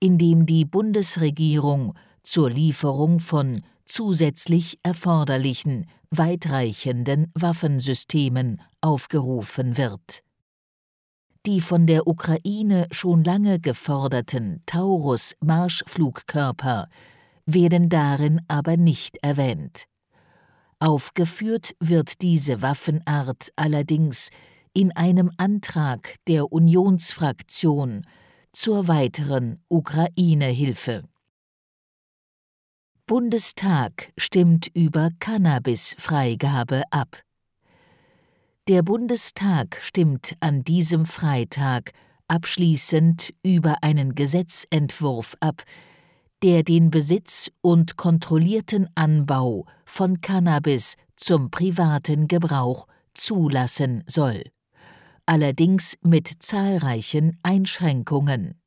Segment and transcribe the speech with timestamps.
[0.00, 10.22] in dem die Bundesregierung zur Lieferung von zusätzlich erforderlichen weitreichenden Waffensystemen aufgerufen wird.
[11.44, 16.88] Die von der Ukraine schon lange geforderten Taurus-Marschflugkörper
[17.46, 19.86] werden darin aber nicht erwähnt.
[20.78, 24.30] Aufgeführt wird diese Waffenart allerdings
[24.72, 28.06] in einem Antrag der Unionsfraktion
[28.52, 31.02] zur weiteren Ukraine-Hilfe.
[33.06, 37.20] Bundestag stimmt über Cannabis-Freigabe ab.
[38.68, 41.90] Der Bundestag stimmt an diesem Freitag
[42.28, 45.64] abschließend über einen Gesetzentwurf ab,
[46.44, 54.44] der den Besitz und kontrollierten Anbau von Cannabis zum privaten Gebrauch zulassen soll,
[55.26, 58.60] allerdings mit zahlreichen Einschränkungen.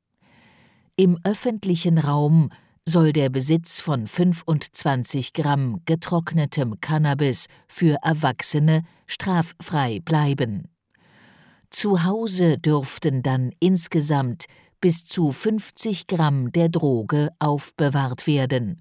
[0.98, 2.50] Im öffentlichen Raum
[2.88, 10.68] soll der Besitz von 25 Gramm getrocknetem Cannabis für Erwachsene straffrei bleiben.
[11.72, 14.46] Zu Hause dürften dann insgesamt
[14.82, 18.80] bis zu 50 Gramm der Droge aufbewahrt werden,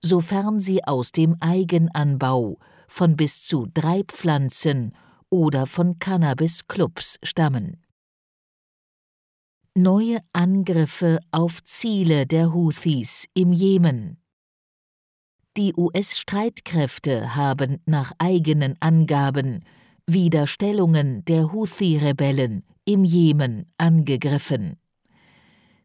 [0.00, 4.92] sofern sie aus dem Eigenanbau von bis zu drei Pflanzen
[5.30, 7.82] oder von Cannabis-Clubs stammen
[9.76, 14.18] neue Angriffe auf Ziele der Houthis im Jemen.
[15.56, 19.64] Die US-Streitkräfte haben nach eigenen Angaben
[20.06, 24.76] Widerstellungen der Houthi-Rebellen im Jemen angegriffen.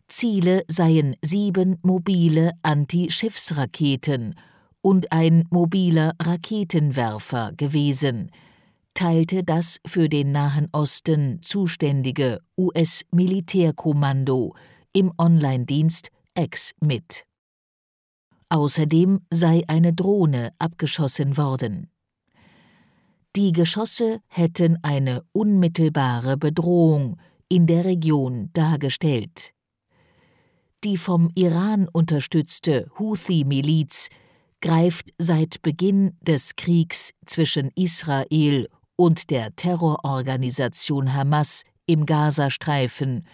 [0.07, 4.35] Ziele seien sieben mobile Anti-Schiffsraketen
[4.81, 8.31] und ein mobiler Raketenwerfer gewesen,
[8.97, 14.55] teilte das für den Nahen Osten zuständige US-Militärkommando
[14.91, 17.25] im Online-Dienst X mit.
[18.49, 21.91] Außerdem sei eine Drohne abgeschossen worden.
[23.35, 27.17] Die Geschosse hätten eine unmittelbare Bedrohung
[27.49, 29.53] in der Region dargestellt.
[30.83, 34.09] Die vom Iran unterstützte Houthi-Miliz
[34.59, 43.25] greift seit Beginn des Kriegs zwischen Israel und der Terrororganisation Hamas im Gazastreifen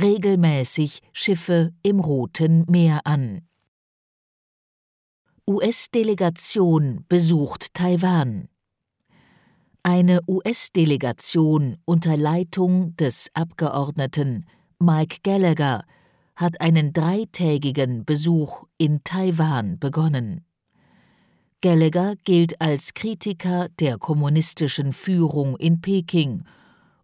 [0.00, 3.42] regelmäßig Schiffe im Roten Meer an.
[5.48, 8.48] US-Delegation besucht Taiwan.
[9.82, 14.46] Eine US-Delegation unter Leitung des Abgeordneten
[14.78, 15.84] Mike Gallagher
[16.36, 20.44] hat einen dreitägigen Besuch in Taiwan begonnen.
[21.62, 26.44] Gallagher gilt als Kritiker der kommunistischen Führung in Peking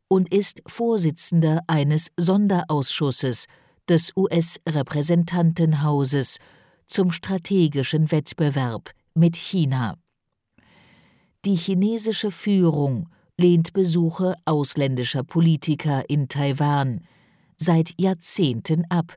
[0.08, 3.44] und ist Vorsitzender eines Sonderausschusses
[3.86, 6.38] des US-Repräsentantenhauses
[6.86, 9.98] zum strategischen Wettbewerb mit China.
[11.44, 17.02] Die chinesische Führung lehnt Besuche ausländischer Politiker in Taiwan
[17.58, 19.16] seit Jahrzehnten ab,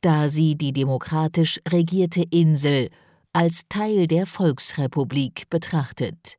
[0.00, 2.88] da sie die demokratisch regierte Insel
[3.32, 6.36] als Teil der Volksrepublik betrachtet.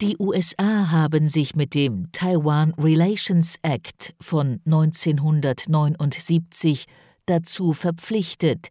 [0.00, 6.84] Die USA haben sich mit dem Taiwan Relations Act von 1979
[7.24, 8.68] dazu verpflichtet,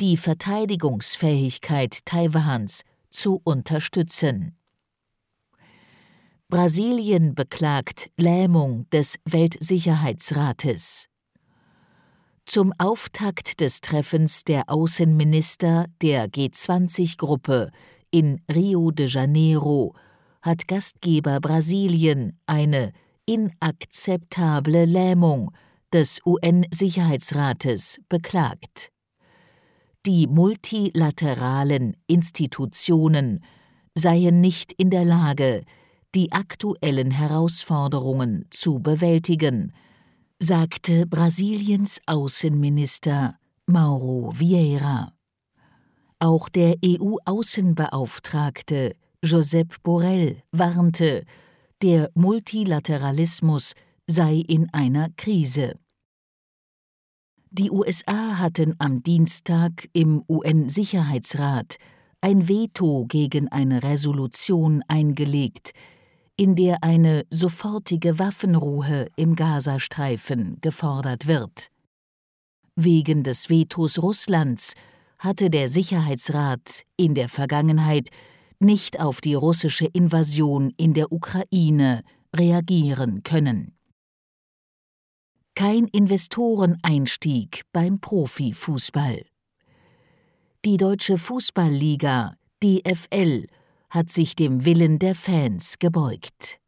[0.00, 4.56] die Verteidigungsfähigkeit Taiwans zu unterstützen.
[6.48, 11.08] Brasilien beklagt Lähmung des Weltsicherheitsrates.
[12.46, 17.70] Zum Auftakt des Treffens der Außenminister der G20-Gruppe
[18.10, 19.94] in Rio de Janeiro
[20.42, 22.92] hat Gastgeber Brasilien eine
[23.26, 25.52] inakzeptable Lähmung
[25.92, 28.90] des UN-Sicherheitsrates beklagt.
[30.04, 33.44] Die multilateralen Institutionen
[33.94, 35.62] seien nicht in der Lage,
[36.14, 39.72] die aktuellen Herausforderungen zu bewältigen,
[40.42, 45.12] sagte Brasiliens Außenminister Mauro Vieira.
[46.18, 51.22] Auch der EU-Außenbeauftragte Josep Borrell warnte,
[51.80, 53.74] der Multilateralismus
[54.08, 55.76] sei in einer Krise.
[57.52, 61.76] Die USA hatten am Dienstag im UN-Sicherheitsrat
[62.20, 65.70] ein Veto gegen eine Resolution eingelegt,
[66.36, 71.68] in der eine sofortige Waffenruhe im Gazastreifen gefordert wird.
[72.74, 74.74] Wegen des Vetos Russlands
[75.18, 78.08] hatte der Sicherheitsrat in der Vergangenheit
[78.58, 82.02] nicht auf die russische Invasion in der Ukraine
[82.34, 83.76] reagieren können.
[85.54, 89.26] Kein Investoreneinstieg beim Profifußball.
[90.64, 93.46] Die Deutsche Fußballliga DFL
[93.92, 96.58] hat sich dem Willen der Fans gebeugt.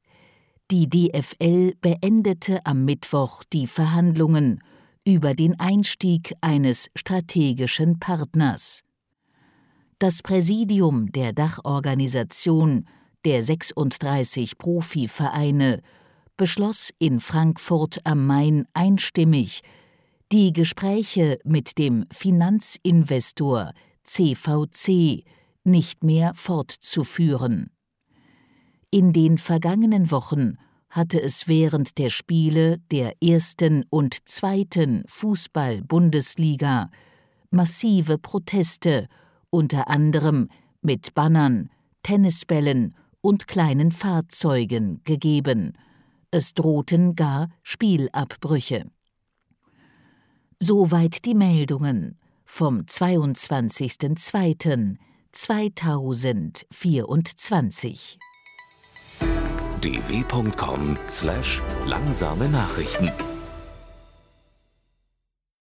[0.70, 4.60] Die DFL beendete am Mittwoch die Verhandlungen
[5.06, 8.82] über den Einstieg eines strategischen Partners.
[9.98, 12.86] Das Präsidium der Dachorganisation
[13.24, 15.80] der 36 Profivereine
[16.36, 19.62] beschloss in Frankfurt am Main einstimmig,
[20.30, 23.72] die Gespräche mit dem Finanzinvestor
[24.02, 25.24] CVC
[25.64, 27.70] nicht mehr fortzuführen.
[28.90, 30.56] In den vergangenen Wochen
[30.88, 36.90] hatte es während der Spiele der ersten und zweiten Fußball-Bundesliga
[37.50, 39.08] massive Proteste,
[39.50, 40.48] unter anderem
[40.82, 41.70] mit Bannern,
[42.04, 45.72] Tennisbällen und kleinen Fahrzeugen gegeben.
[46.30, 48.84] Es drohten gar Spielabbrüche.
[50.60, 52.86] Soweit die Meldungen vom
[55.34, 58.16] 22.02.2024.
[59.80, 63.33] dw.com/langsame Nachrichten